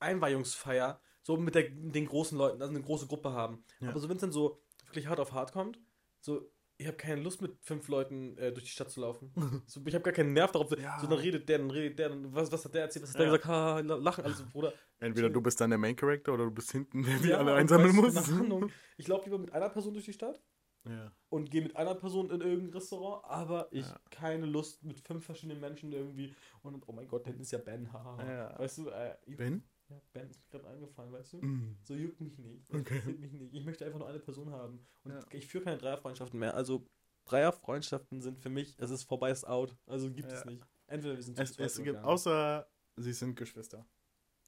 [0.00, 3.64] Einweihungsfeier, so mit, der, mit den großen Leuten, also eine große Gruppe haben.
[3.80, 3.90] Ja.
[3.90, 5.78] Aber so, wenn es dann so wirklich hart auf hart kommt,
[6.20, 9.32] so, ich habe keine Lust mit fünf Leuten äh, durch die Stadt zu laufen.
[9.66, 10.70] so, ich habe gar keinen Nerv darauf.
[10.78, 10.98] Ja.
[11.00, 13.20] So, dann redet der, dann redet der, dann, was, was hat der erzählt, was hat
[13.20, 13.32] der Ja.
[13.36, 14.72] gesagt, ha, lachen, also, Bruder.
[14.98, 17.58] Entweder du bist dann der Main Character oder du bist hinten, der die alle und
[17.58, 18.14] einsammeln muss.
[18.98, 20.42] Ich laufe lieber mit einer Person durch die Stadt
[20.88, 21.12] Ja.
[21.30, 24.00] und gehe mit einer Person in irgendein Restaurant, aber ich Ja.
[24.10, 27.90] keine Lust mit fünf verschiedenen Menschen irgendwie und oh mein Gott, dann ist ja Ben,
[27.92, 28.22] haha.
[28.26, 28.58] Ja.
[28.58, 29.62] Weißt du, äh, Ben?
[29.88, 31.36] Ja, Ben ist mir gerade eingefallen, weißt du?
[31.38, 31.76] Mm.
[31.84, 32.68] So juckt mich nicht.
[32.68, 33.00] Das Okay.
[33.18, 33.54] mich nicht.
[33.54, 34.84] Ich möchte einfach nur eine Person haben.
[35.04, 35.24] Und Ja.
[35.30, 36.54] ich führe keine Dreierfreundschaften mehr.
[36.54, 36.86] Also
[37.26, 39.76] Dreierfreundschaften sind für mich, es ist vorbei, ist out.
[39.86, 40.50] Also gibt es Ja.
[40.50, 40.66] nicht.
[40.88, 43.86] Entweder wir sind Es, es oder gibt, außer sie sind Geschwister.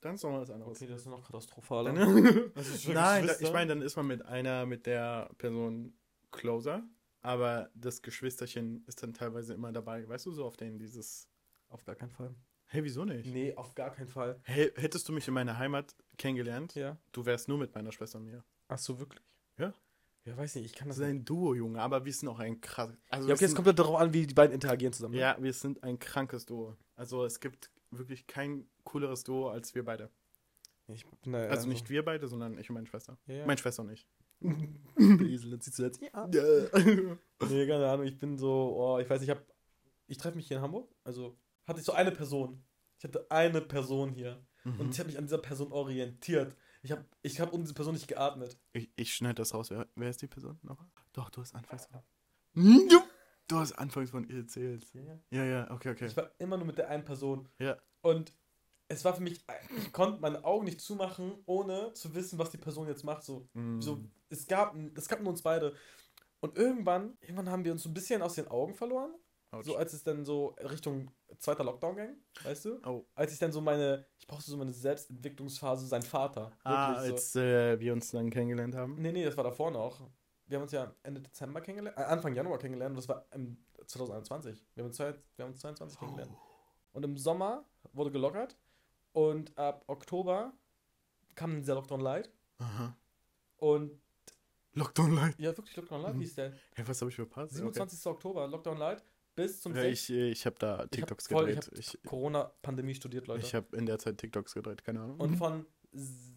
[0.00, 0.76] Dann ist noch was anderes.
[0.80, 1.92] Okay, das ist noch katastrophaler.
[2.54, 5.92] Das Nein, da, ich meine, dann ist man mit einer, mit der Person
[6.30, 6.84] closer,
[7.20, 10.08] aber das Geschwisterchen ist dann teilweise immer dabei.
[10.08, 11.28] Weißt du, so auf denen dieses.
[11.68, 12.34] Auf gar keinen Fall.
[12.70, 13.26] Hey, wieso nicht?
[13.32, 14.38] Nee, auf gar keinen Fall.
[14.44, 16.98] Hey, hättest du mich in meiner Heimat kennengelernt, Ja.
[17.12, 18.44] du wärst nur mit meiner Schwester und mir.
[18.68, 19.22] Ach so, wirklich?
[19.56, 19.72] Ja.
[20.26, 21.22] Ja, weiß nicht, ich kann Das das ist nicht.
[21.22, 22.90] ein Duo, Junge, aber wir sind auch ein krass.
[23.08, 25.14] Also Ja, wir okay, es sind- kommt ja darauf an, wie die beiden interagieren zusammen.
[25.14, 25.20] ne?
[25.20, 26.76] Ja, wir sind ein krankes Duo.
[26.96, 30.10] Also es gibt wirklich kein cooleres Duo als wir beide.
[30.88, 33.16] Ich bin da, Also nicht wir beide, sondern ich und meine Schwester.
[33.26, 33.46] Ja, ja.
[33.46, 34.06] Meine Schwester und ich.
[34.98, 36.00] Esel, du jetzt.
[36.02, 36.28] Ja.
[36.32, 36.68] Ja.
[37.48, 39.42] Nee, keine Ahnung, ich bin so, oh, ich weiß, ich hab.
[40.08, 40.90] Ich treffe mich hier in Hamburg.
[41.04, 41.36] Also
[41.68, 42.64] hatte ich so eine Person.
[42.98, 44.44] Ich hatte eine Person hier.
[44.64, 44.80] Mhm.
[44.80, 46.56] Und ich habe mich an dieser Person orientiert.
[46.82, 48.58] Ich habe ich hab um diese Person nicht geatmet.
[48.72, 49.70] ich ich schneide das raus.
[49.70, 50.84] Wer, wer ist die Person noch?
[51.12, 52.02] Doch, du hast anfangs von.
[53.48, 54.86] Du hast anfangs von ihr erzählt.
[54.92, 55.18] Ja, ja.
[55.30, 56.06] Ja, ja, okay, okay.
[56.06, 57.48] Ich war immer nur mit der einen Person.
[57.58, 57.78] Ja.
[58.02, 58.32] Und
[58.88, 59.44] es war für mich,
[59.76, 63.22] ich konnte meine Augen nicht zumachen, ohne zu wissen, was die Person jetzt macht.
[63.22, 63.80] So, Mm.
[63.80, 65.74] so es gab, es gab nur uns beide.
[66.40, 69.14] Und irgendwann, irgendwann haben wir uns so ein bisschen aus den Augen verloren.
[69.50, 69.64] Ouch.
[69.64, 72.80] So als es dann so Richtung zweiter Lockdown ging, weißt du?
[72.86, 73.06] oh.
[73.14, 76.52] Als ich dann so meine, ich brauchte so meine Selbstentwicklungsphase, sein Vater.
[76.64, 77.14] Ah, Wirklich so.
[77.14, 78.96] als äh, wir uns dann kennengelernt haben.
[79.00, 80.00] Nee, nee, das war davor noch.
[80.46, 83.56] Wir haben uns ja Ende Dezember kennengelernt, äh, Anfang Januar kennengelernt und das war im
[83.86, 84.66] 2021.
[84.74, 86.32] Wir haben uns, zwei, wir haben uns 22 kennengelernt.
[86.92, 88.56] Und im Sommer wurde gelockert
[89.12, 90.52] und ab Oktober
[91.34, 92.94] kam dieser Lockdown Light Aha.
[93.58, 93.92] und
[94.74, 95.38] Lockdown Light.
[95.38, 96.20] ja, wirklich Lockdown Light Mhm.
[96.20, 96.52] hieß der.
[96.76, 97.54] Ja, was habe ich verpasst?
[97.54, 98.06] 27.
[98.06, 99.02] Oktober, Lockdown Light
[99.42, 99.74] bis zum.
[99.74, 100.10] Ja, 6.
[100.10, 101.72] ich ich habe da TikToks voll- ich gedreht.
[101.72, 103.44] hab Ich, Corona-Pandemie studiert, Leute.
[103.46, 105.18] ich habe in der Zeit TikToks gedreht, keine Ahnung.
[105.20, 106.34] Und von s-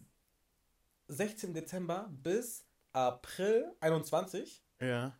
[1.08, 1.52] 16.
[1.54, 5.16] Dezember bis April 21 ja.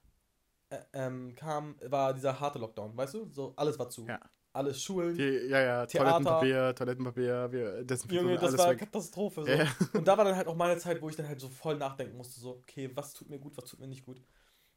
[0.70, 3.28] äh, ähm, kam, war dieser harte Lockdown, weißt du?
[3.32, 4.06] So, alles war zu.
[4.06, 4.20] Ja.
[4.54, 5.16] Alle Schulen.
[5.16, 6.10] Die, ja, ja, Theater.
[6.10, 8.78] Toilettenpapier, Toilettenpapier, wir desinfizieren Junge, das alles war weg.
[8.80, 9.44] Katastrophe.
[9.44, 9.48] So.
[9.50, 9.66] Ja.
[9.94, 12.16] Und da war dann halt auch meine Zeit, wo ich dann halt so voll nachdenken
[12.18, 14.22] musste, so, okay, was tut mir gut, was tut mir nicht gut.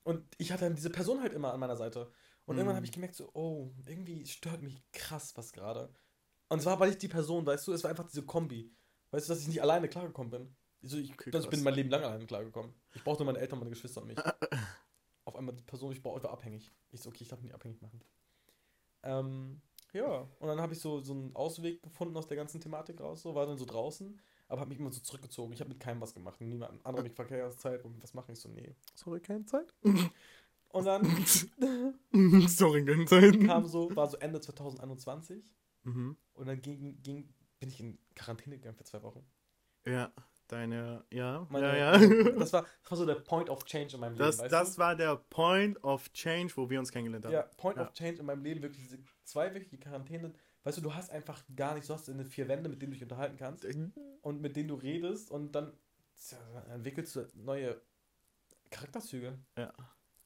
[0.03, 2.09] Und ich hatte dann diese Person halt immer an meiner Seite.
[2.45, 2.77] Und irgendwann Mhm.
[2.77, 5.89] habe ich gemerkt, so, oh, irgendwie stört mich krass was gerade.
[6.49, 8.71] Und es war aber nicht die Person, weißt du, es war einfach diese Kombi.
[9.11, 10.55] Weißt du, dass ich nicht alleine klargekommen bin.
[10.83, 12.73] Also ich, Okay, also ich bin mein Leben lang alleine klargekommen.
[12.93, 14.17] Ich brauchte meine Eltern, meine Geschwister und mich.
[15.25, 16.71] Auf einmal die Person, ich, brauch, ich war abhängig.
[16.91, 17.99] Ich so, okay, ich darf mich nicht abhängig machen.
[19.03, 19.61] Ähm,
[19.93, 23.21] ja, und dann habe ich so, so einen Ausweg gefunden aus der ganzen Thematik raus,
[23.21, 25.53] so, war dann so draußen, aber habe mich immer so zurückgezogen.
[25.53, 26.41] Ich habe mit keinem was gemacht.
[26.41, 29.73] Niemand andere mich Verkehrszeit und was machen ich so, nee, sorry, keine Zeit.
[30.75, 31.05] Und dann
[32.49, 33.39] Sorry, Zeit.
[33.45, 35.41] kam so, war so Ende 2021
[35.83, 36.17] Mhm.
[36.33, 39.23] und dann ging, ging, bin ich in Quarantäne gegangen für zwei Wochen.
[39.85, 40.11] Ja,
[40.47, 42.07] deine, ja, Meine, ja, ja.
[42.39, 44.49] Das, war, das war so der Point of Change in meinem Das, Leben.
[44.49, 44.79] das du?
[44.79, 47.33] war der Point of Change, wo wir uns kennengelernt haben.
[47.33, 47.83] Ja, Point Ja.
[47.83, 50.33] of Change in meinem Leben, wirklich diese zweiwöchige Quarantäne.
[50.63, 52.95] Weißt du, du hast einfach gar nichts, du hast deine vier Wände, mit denen du
[52.95, 53.63] dich unterhalten kannst
[54.23, 55.71] und mit denen du redest und dann
[56.73, 57.79] entwickelst du neue
[58.71, 59.37] Charakterzüge.
[59.57, 59.71] Ja.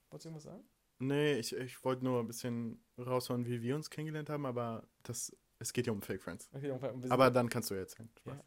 [0.09, 0.63] Wolltest du irgendwas sagen?
[0.99, 5.35] Nee, ich, ich wollte nur ein bisschen raushauen, wie wir uns kennengelernt haben, aber das,
[5.59, 6.49] es geht ja um Fake Friends.
[6.53, 8.09] Okay, sind- Aber dann kannst du jetzt sein.
[8.25, 8.43] Ja.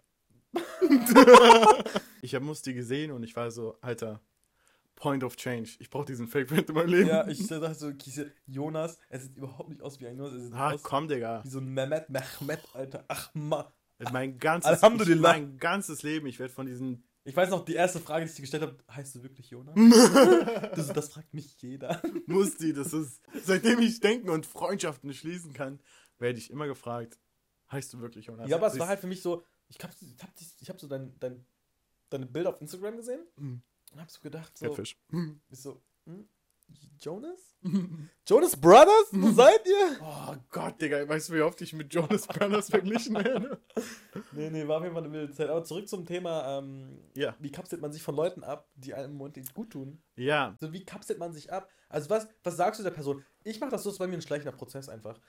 [2.20, 4.20] ich habe Musti gesehen und ich war so, Alter,
[4.96, 5.70] Point of Change.
[5.79, 7.09] Ich brauche diesen Fake Friend in meinem Leben.
[7.09, 7.92] ja, ich dachte so,
[8.46, 11.42] Jonas, er sieht überhaupt nicht aus wie ein Jonas, er sieht Ah, aus komm, Digga.
[11.44, 13.05] wie so ein Mehmet Mehmet, Alter.
[13.09, 13.72] Ach, ma.
[14.12, 15.31] Mein ganzes, Alhamdulillah.
[15.33, 18.37] mein ganzes Leben, ich werde von diesen Ich weiß noch, die erste Frage, die ich
[18.37, 19.74] dir gestellt habe, heißt du wirklich Jonas?
[20.74, 22.02] das, das fragt mich jeder.
[22.26, 25.80] Musti, das ist, seitdem ich denken und Freundschaften schließen kann,
[26.18, 27.20] werde ich immer gefragt,
[27.70, 28.50] heißt du wirklich Jonas?
[28.50, 30.30] Ja, aber es Siehst- war halt für mich so, ich hab, ich hab,
[30.61, 31.46] ich hab so dein, dein,
[32.11, 33.62] deine Bilder auf Instagram gesehen Mhm.
[33.92, 34.96] und hab so gedacht, so, Catfish.
[35.48, 36.28] ich so, hm?
[37.01, 37.57] Jonas?
[38.27, 39.09] Jonas Brothers?
[39.12, 39.98] Wo seid ihr?
[40.01, 43.61] Oh Gott, Digga, weißt du, wie oft ich mit Jonas Brothers verglichen werde?
[44.35, 45.48] Nee, nee, war auf jeden Fall eine wilde Zeit.
[45.51, 47.35] Aber zurück zum Thema, ähm, Ja.
[47.38, 50.03] wie kapselt man sich von Leuten ab, die einem im Moment nicht gut tun?
[50.16, 51.68] Ja, So, wie kapselt man sich ab?
[51.88, 53.25] Also, was, was sagst du der Person?
[53.44, 55.20] Ich mache das so, das ist bei mir ein schleichender Prozess einfach.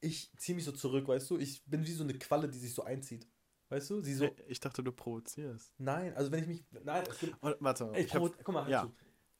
[0.00, 1.38] Ich ziehe mich so zurück, weißt du?
[1.38, 3.26] Ich bin wie so eine Qualle, die sich so einzieht.
[3.68, 4.00] Weißt du?
[4.02, 5.72] Sie so, ich dachte, du provozierst.
[5.78, 8.64] nein, also wenn ich mich, nein, es gibt, Oh, warte, Ey, ich hab, guck mal,
[8.68, 8.84] ja.
[8.84, 8.90] ja.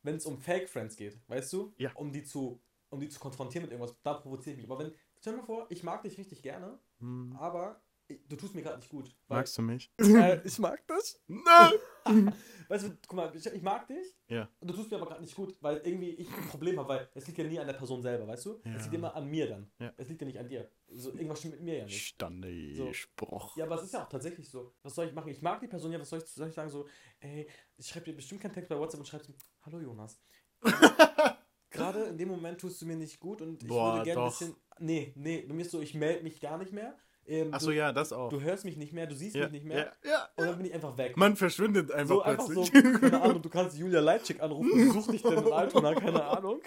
[0.03, 1.75] Wenn es um Fake Friends geht, weißt du?
[1.79, 1.91] Ja.
[1.95, 4.71] Um die zu, um die zu konfrontieren mit irgendwas, da provoziere ich mich.
[4.71, 7.83] Aber wenn, stell dir mal vor, ich mag dich richtig gerne, Hm, aber
[8.29, 9.15] du tust mir gerade nicht gut.
[9.29, 9.93] Weil, magst du mich?
[10.01, 11.17] äh, ich mag dich.
[11.27, 12.35] Nein!
[12.69, 14.49] Weißt du, guck mal, ich, ich mag dich, Ja.
[14.61, 17.09] und du tust mir aber gerade nicht gut, weil irgendwie ich ein Problem habe, weil
[17.15, 18.61] es liegt ja nie an der Person selber, weißt du?
[18.65, 18.75] Ja.
[18.77, 19.71] Es liegt immer an mir dann.
[19.81, 19.93] Ja.
[19.97, 20.71] Es liegt ja nicht an dir.
[20.89, 22.07] So, irgendwas stimmt mit mir ja nicht.
[22.07, 23.57] Standespruch.
[23.57, 24.73] Ja, aber es ist ja auch tatsächlich so.
[24.83, 25.31] Was soll ich machen?
[25.31, 26.71] Ich mag die Person ja, was soll ich, soll ich sagen?
[26.71, 26.87] So,
[27.21, 30.21] ey, ich schreibe dir bestimmt keinen Text bei WhatsApp und schreibst ihm, hallo Jonas.
[31.71, 34.29] Gerade in dem Moment tust du mir nicht gut und ich Boah, würde gerne ein
[34.29, 34.55] bisschen.
[34.79, 36.97] Nee, nee, bei mir ist so, ich melde mich gar nicht mehr.
[37.27, 38.29] Ähm, Achso, ja, das auch.
[38.29, 39.93] du hörst mich nicht mehr, du siehst ja, mich nicht mehr.
[40.03, 40.29] Ja, ja.
[40.37, 41.17] Und dann bin ich einfach weg.
[41.17, 43.01] Man verschwindet einfach so einfach so, plötzlich.
[43.01, 46.61] keine Ahnung, du kannst Julia Leitschik anrufen, such dich denn in Altona, keine Ahnung.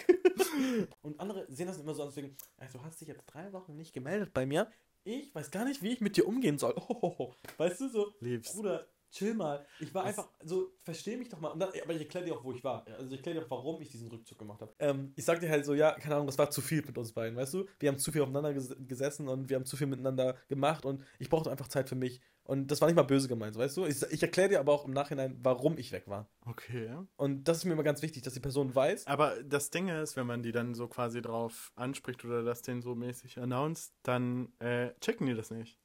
[1.02, 3.76] Und andere sehen das immer so, als wegen, also du hast dich jetzt drei Wochen
[3.76, 4.68] nicht gemeldet bei mir.
[5.06, 6.76] Ich weiß gar nicht, wie ich mit dir umgehen soll.
[6.76, 7.36] Hohoho.
[7.58, 8.56] Weißt du, so, Liebst.
[8.56, 9.66] Bruder, chill mal.
[9.80, 11.50] Ich war Das- einfach so, versteh mich doch mal.
[11.50, 12.86] Und dann, aber ich erkläre dir auch, wo ich war.
[12.98, 14.74] Also ich erkläre dir auch, warum ich diesen Rückzug gemacht habe.
[14.80, 17.14] Ähm, ich sag dir halt so, ja, keine Ahnung, das war zu viel mit uns
[17.14, 17.66] beiden, weißt du?
[17.80, 21.04] Wir haben zu viel aufeinander ges gesessen und wir haben zu viel miteinander gemacht und
[21.20, 22.20] ich brauchte einfach Zeit für mich.
[22.46, 23.86] Und das war nicht mal böse gemeint, weißt du?
[23.86, 26.28] Ich, ich erkläre dir aber auch im Nachhinein, warum ich weg war.
[26.46, 26.90] Okay.
[27.16, 29.08] Und das ist mir immer ganz wichtig, dass die Person weiß.
[29.08, 32.82] Aber das Ding ist, wenn man die dann so quasi drauf anspricht oder das denen
[32.82, 35.80] so mäßig announced, dann äh, checken die das nicht.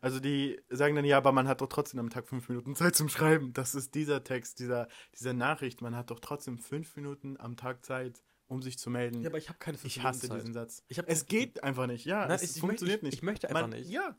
[0.00, 2.94] Also die sagen dann, ja, aber man hat doch trotzdem am Tag fünf Minuten Zeit
[2.94, 3.52] zum Schreiben.
[3.52, 5.82] Das ist dieser Text, dieser, dieser Nachricht.
[5.82, 9.22] Man hat doch trotzdem fünf Minuten am Tag Zeit, um sich zu melden.
[9.22, 10.84] Ja, aber ich habe keine fünf ich hasse Minuten diesen Satz.
[10.88, 12.26] Ich hab Es geht einfach nicht, ja.
[12.26, 13.14] Nein, es ich, funktioniert ich, nicht.
[13.14, 13.90] Ich möchte einfach man, nicht.
[13.90, 14.18] Ja.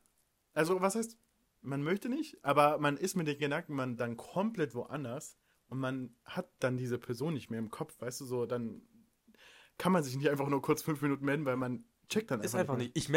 [0.53, 1.17] Also, was heißt,
[1.61, 6.15] man möchte nicht, aber man ist mit den Gedanken man dann komplett woanders und man
[6.23, 8.81] hat dann diese Person nicht mehr im Kopf, weißt du, so, dann
[9.77, 12.55] kann man sich nicht einfach nur kurz fünf Minuten melden, weil man checkt dann Ist
[12.55, 12.95] einfach, einfach nicht.
[12.95, 13.09] Ich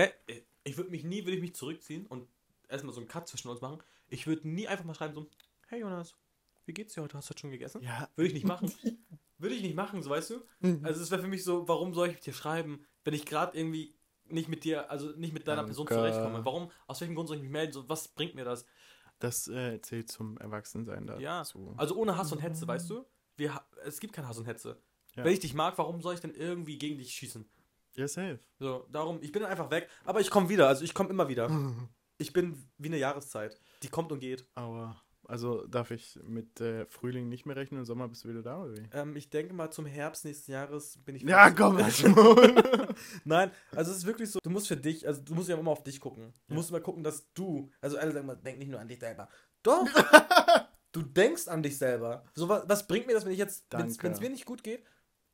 [0.64, 2.28] ich würde mich nie, würde ich mich zurückziehen und
[2.68, 3.82] erstmal so einen Cut zwischen uns machen.
[4.08, 5.28] Ich würde nie einfach mal schreiben so,
[5.68, 6.16] hey Jonas,
[6.66, 7.16] wie geht's dir heute?
[7.16, 7.82] Hast du heute schon gegessen?
[7.82, 8.72] Ja, Würde ich nicht machen.
[9.38, 10.40] würde ich nicht machen, so weißt du?
[10.82, 13.56] Also es wäre für mich so, warum soll ich mit dir schreiben, wenn ich gerade
[13.56, 16.44] irgendwie nicht mit dir, also nicht mit deiner Person zurechtkomme?
[16.44, 17.72] Warum, aus welchem Grund soll ich mich melden?
[17.72, 18.66] So, was bringt mir das?
[19.18, 21.20] das äh, zählt zum Erwachsensein dazu.
[21.20, 21.44] Ja.
[21.76, 23.04] Also ohne Hass und Hetze, weißt du?
[23.36, 24.80] Wir, es gibt kein Hass und Hetze.
[25.14, 25.24] Ja.
[25.24, 27.48] Wenn ich dich mag, warum soll ich denn irgendwie gegen dich schießen?
[27.94, 28.38] Ja, safe.
[28.58, 31.48] So, darum, ich bin einfach weg, aber ich komme wieder, also ich komme immer wieder.
[32.18, 33.60] Ich bin wie eine Jahreszeit.
[33.82, 34.44] Die kommt und geht.
[34.56, 38.42] Aber, also darf ich mit äh, Frühling nicht mehr rechnen und Sommer bist du wieder
[38.42, 38.88] da, oder wie?
[38.92, 41.22] Ähm, ich denke mal, zum Herbst nächsten Jahres bin ich.
[41.22, 42.94] Ja, komm, lass mal.
[43.24, 45.70] Nein, also es ist wirklich so, du musst für dich, also du musst ja immer
[45.70, 46.32] auf dich gucken.
[46.48, 46.56] Du Ja.
[46.56, 49.28] musst immer gucken, dass du, also alle sagen mal, denk nicht nur an dich selber.
[49.62, 49.86] Doch!
[50.92, 52.24] du denkst an dich selber.
[52.34, 54.82] So, was, was bringt mir das, wenn ich jetzt, wenn es mir nicht gut geht?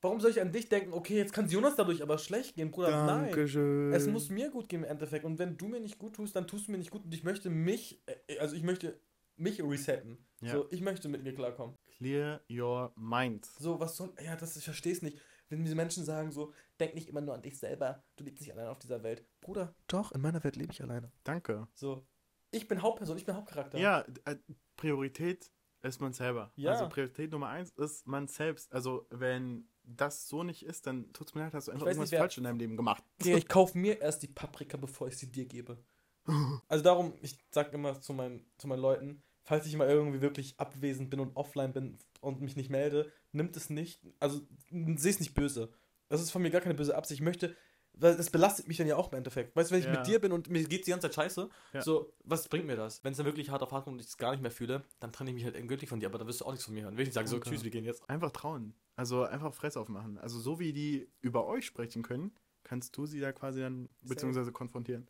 [0.04, 3.06] Warum soll ich an dich denken, okay, jetzt kann Jonas dadurch aber schlecht gehen, Bruder?
[3.06, 3.24] Nein.
[3.24, 3.90] Dankeschön.
[3.90, 5.24] Es muss mir gut gehen im Endeffekt.
[5.24, 7.06] Und wenn du mir nicht gut tust, dann tust du mir nicht gut.
[7.06, 9.00] Und ich möchte mich, äh, also ich möchte
[9.36, 10.18] mich resetten.
[10.42, 10.52] Ja.
[10.52, 11.78] So, ich möchte mit mir klarkommen.
[11.96, 13.46] Clear your mind.
[13.58, 14.12] So, was soll.
[14.22, 15.18] Ja, das, ich verstehe es nicht.
[15.48, 18.52] Wenn diese Menschen sagen so, denk nicht immer nur an dich selber, du lebst nicht
[18.52, 19.24] allein auf dieser Welt.
[19.40, 21.12] Bruder, doch, in meiner Welt lebe ich alleine.
[21.22, 21.66] Danke.
[21.72, 22.06] So,
[22.50, 23.78] ich bin Hauptperson, ich bin Hauptcharakter.
[23.78, 24.36] Ja, äh,
[24.76, 26.52] Priorität ist man selber.
[26.56, 26.72] Ja.
[26.72, 28.70] Also Priorität Nummer eins ist man selbst.
[28.70, 32.18] Also wenn das so nicht ist, dann tut's mir leid, hast du einfach irgendwas nicht,
[32.18, 33.02] falsch in deinem Leben gemacht.
[33.20, 35.78] Okay, ich kaufe mir erst die Paprika, bevor ich sie dir gebe.
[36.68, 40.58] Also darum, ich sag immer zu meinen, zu meinen Leuten, falls ich mal irgendwie wirklich
[40.58, 45.20] abwesend bin und offline bin und mich nicht melde, nimmt es nicht, also seh es
[45.20, 45.70] nicht böse.
[46.08, 47.20] Das ist von mir gar keine böse Absicht.
[47.20, 47.54] Ich möchte,
[47.96, 49.54] weil das belastet mich dann ja auch im Endeffekt.
[49.56, 49.92] Weißt du, wenn ich Ja.
[49.92, 51.82] mit dir bin und mir geht die ganze Zeit scheiße, Ja.
[51.82, 53.02] so, was bringt mir das?
[53.04, 54.84] Wenn es dann wirklich hart auf hart kommt und ich es gar nicht mehr fühle,
[55.00, 56.74] dann trenne ich mich halt endgültig von dir, aber da wirst du auch nichts von
[56.74, 56.94] mir hören.
[56.96, 57.50] Will ich nicht sagen, so, Okay.
[57.50, 58.08] tschüss, wir gehen jetzt.
[58.10, 58.74] Einfach trauen.
[58.96, 60.18] Also einfach Fress aufmachen.
[60.18, 64.52] Also so wie die über euch sprechen können, kannst du sie da quasi dann beziehungsweise
[64.52, 65.08] konfrontieren.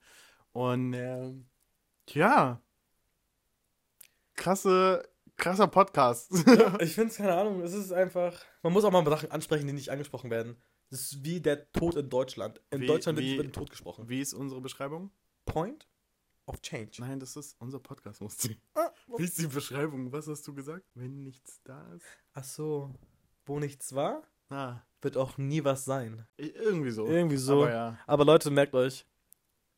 [0.53, 1.47] Und ähm,
[2.09, 2.61] ja.
[4.37, 6.33] Krasse, krasser Podcast.
[6.81, 8.41] Ich finde es, keine Ahnung, es ist einfach.
[8.63, 10.57] Man muss auch mal Sachen ansprechen, die nicht angesprochen werden.
[10.95, 12.61] Das ist wie der Tod in Deutschland.
[12.71, 14.09] In Wie- Deutschland wird wie- über den Tod gesprochen.
[14.09, 15.11] Wie ist unsere Beschreibung?
[15.45, 15.89] Point
[16.47, 16.93] of Change.
[17.01, 18.57] Nein, das ist unser Podcast, muss ich.
[18.75, 20.13] Ah, Wie ist die Beschreibung?
[20.13, 20.85] Was hast du gesagt?
[20.95, 22.07] Wenn nichts da ist.
[22.33, 22.95] Ach so.
[23.45, 26.29] Wo nichts war, Ah, wird auch nie was sein.
[26.37, 27.07] irgendwie so.
[27.09, 27.63] Irgendwie so.
[27.63, 27.99] Aber ja.
[28.07, 29.05] Aber Leute, merkt euch.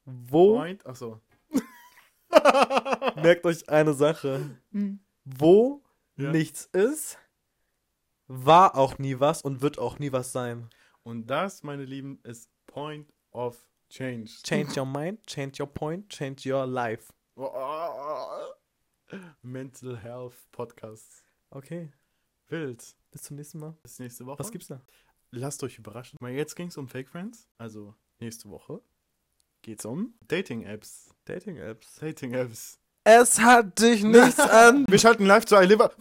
[0.04, 0.84] Wo, Point?
[0.84, 1.22] Ach so.
[3.22, 4.50] merkt euch eine Sache.
[5.24, 5.82] Wo
[6.16, 6.30] Ja.
[6.30, 7.16] nichts ist,
[8.26, 10.68] war auch nie was und wird auch nie was sein.
[11.06, 13.56] Und das, meine Lieben, ist Point of
[13.88, 14.28] Change.
[14.42, 17.12] Change your mind, change your point, change your life.
[19.42, 21.22] Mental Health Podcast.
[21.50, 21.92] Okay,
[22.48, 22.82] Wild.
[23.12, 23.76] bis zum nächsten Mal.
[23.84, 24.40] Bis nächste Woche.
[24.40, 24.80] Was gibt's da?
[25.30, 26.16] Lasst euch überraschen.
[26.20, 27.48] Weil jetzt ging es um Fake Friends.
[27.56, 28.82] Also nächste Woche
[29.62, 31.14] geht's um Dating-Apps.
[31.24, 31.94] Dating-Apps.
[32.00, 32.80] Dating-Apps.
[33.04, 34.84] Es hat dich nichts an.
[34.88, 35.92] Wir schalten live zu iLiver.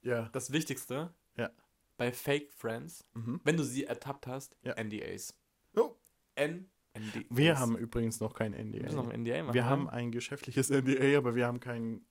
[0.00, 0.30] ja.
[0.32, 1.50] Das Wichtigste Ja.
[1.96, 3.40] Bei Fake Friends, Mhm.
[3.44, 4.74] wenn du sie ertappt hast, Ja.
[4.74, 5.34] NDAs.
[5.76, 5.94] Oh.
[6.34, 7.24] N NDAs.
[7.30, 9.12] Wir haben übrigens noch kein Wir müssen noch NDA.
[9.14, 9.54] ein NDA machen.
[9.54, 9.68] Wir ne?
[9.70, 12.04] haben ein geschäftliches NDA, aber wir haben kein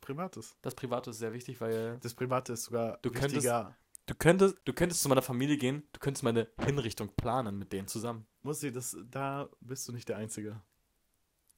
[0.00, 0.56] privates.
[0.62, 3.76] das Private ist sehr wichtig, weil Das private ist sogar Du könntest- wichtiger.
[4.06, 7.86] du könntest, du könntest zu meiner Familie gehen, du könntest meine Hinrichtung planen mit denen
[7.86, 8.26] zusammen.
[8.42, 10.60] Muss ich, das, da bist du nicht der Einzige.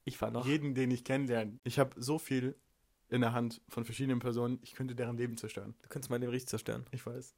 [0.05, 0.45] Ich war noch.
[0.47, 1.61] Jeden, den ich kennenlerne.
[1.63, 2.57] Ich habe so viel
[3.09, 5.75] in der Hand von verschiedenen Personen, ich könnte deren Leben zerstören.
[5.83, 6.85] Du könntest mein Leben richtig zerstören.
[6.91, 7.37] Ich weiß.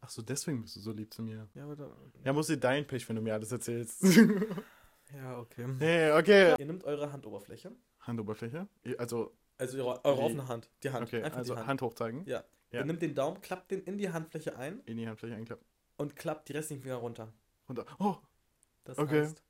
[0.00, 1.48] Ach so, deswegen bist du so lieb zu mir.
[1.54, 1.90] Ja, aber da,
[2.24, 4.02] Ja, muss dir dein Pech, wenn du mir alles erzählst.
[5.14, 5.66] ja okay.
[5.78, 6.54] hey, okay.
[6.58, 7.72] Ihr nehmt eure Handoberfläche,
[8.08, 8.66] Oberfläche.
[8.98, 11.66] Also, also eure, eure offene Hand, die Hand, okay, einfach also Hand.
[11.66, 11.82] Hand.
[11.82, 12.24] hochzeigen.
[12.26, 12.44] Ja.
[12.72, 12.80] Ja.
[12.80, 15.64] Ihr nehmt den Daumen, klappt den in die Handfläche ein In die Handfläche einklappen.
[15.96, 17.32] und klappt die restlichen Finger runter.
[17.68, 17.86] Runter.
[17.98, 18.16] Oh,
[18.84, 19.22] Das Okay.
[19.22, 19.42] heißt,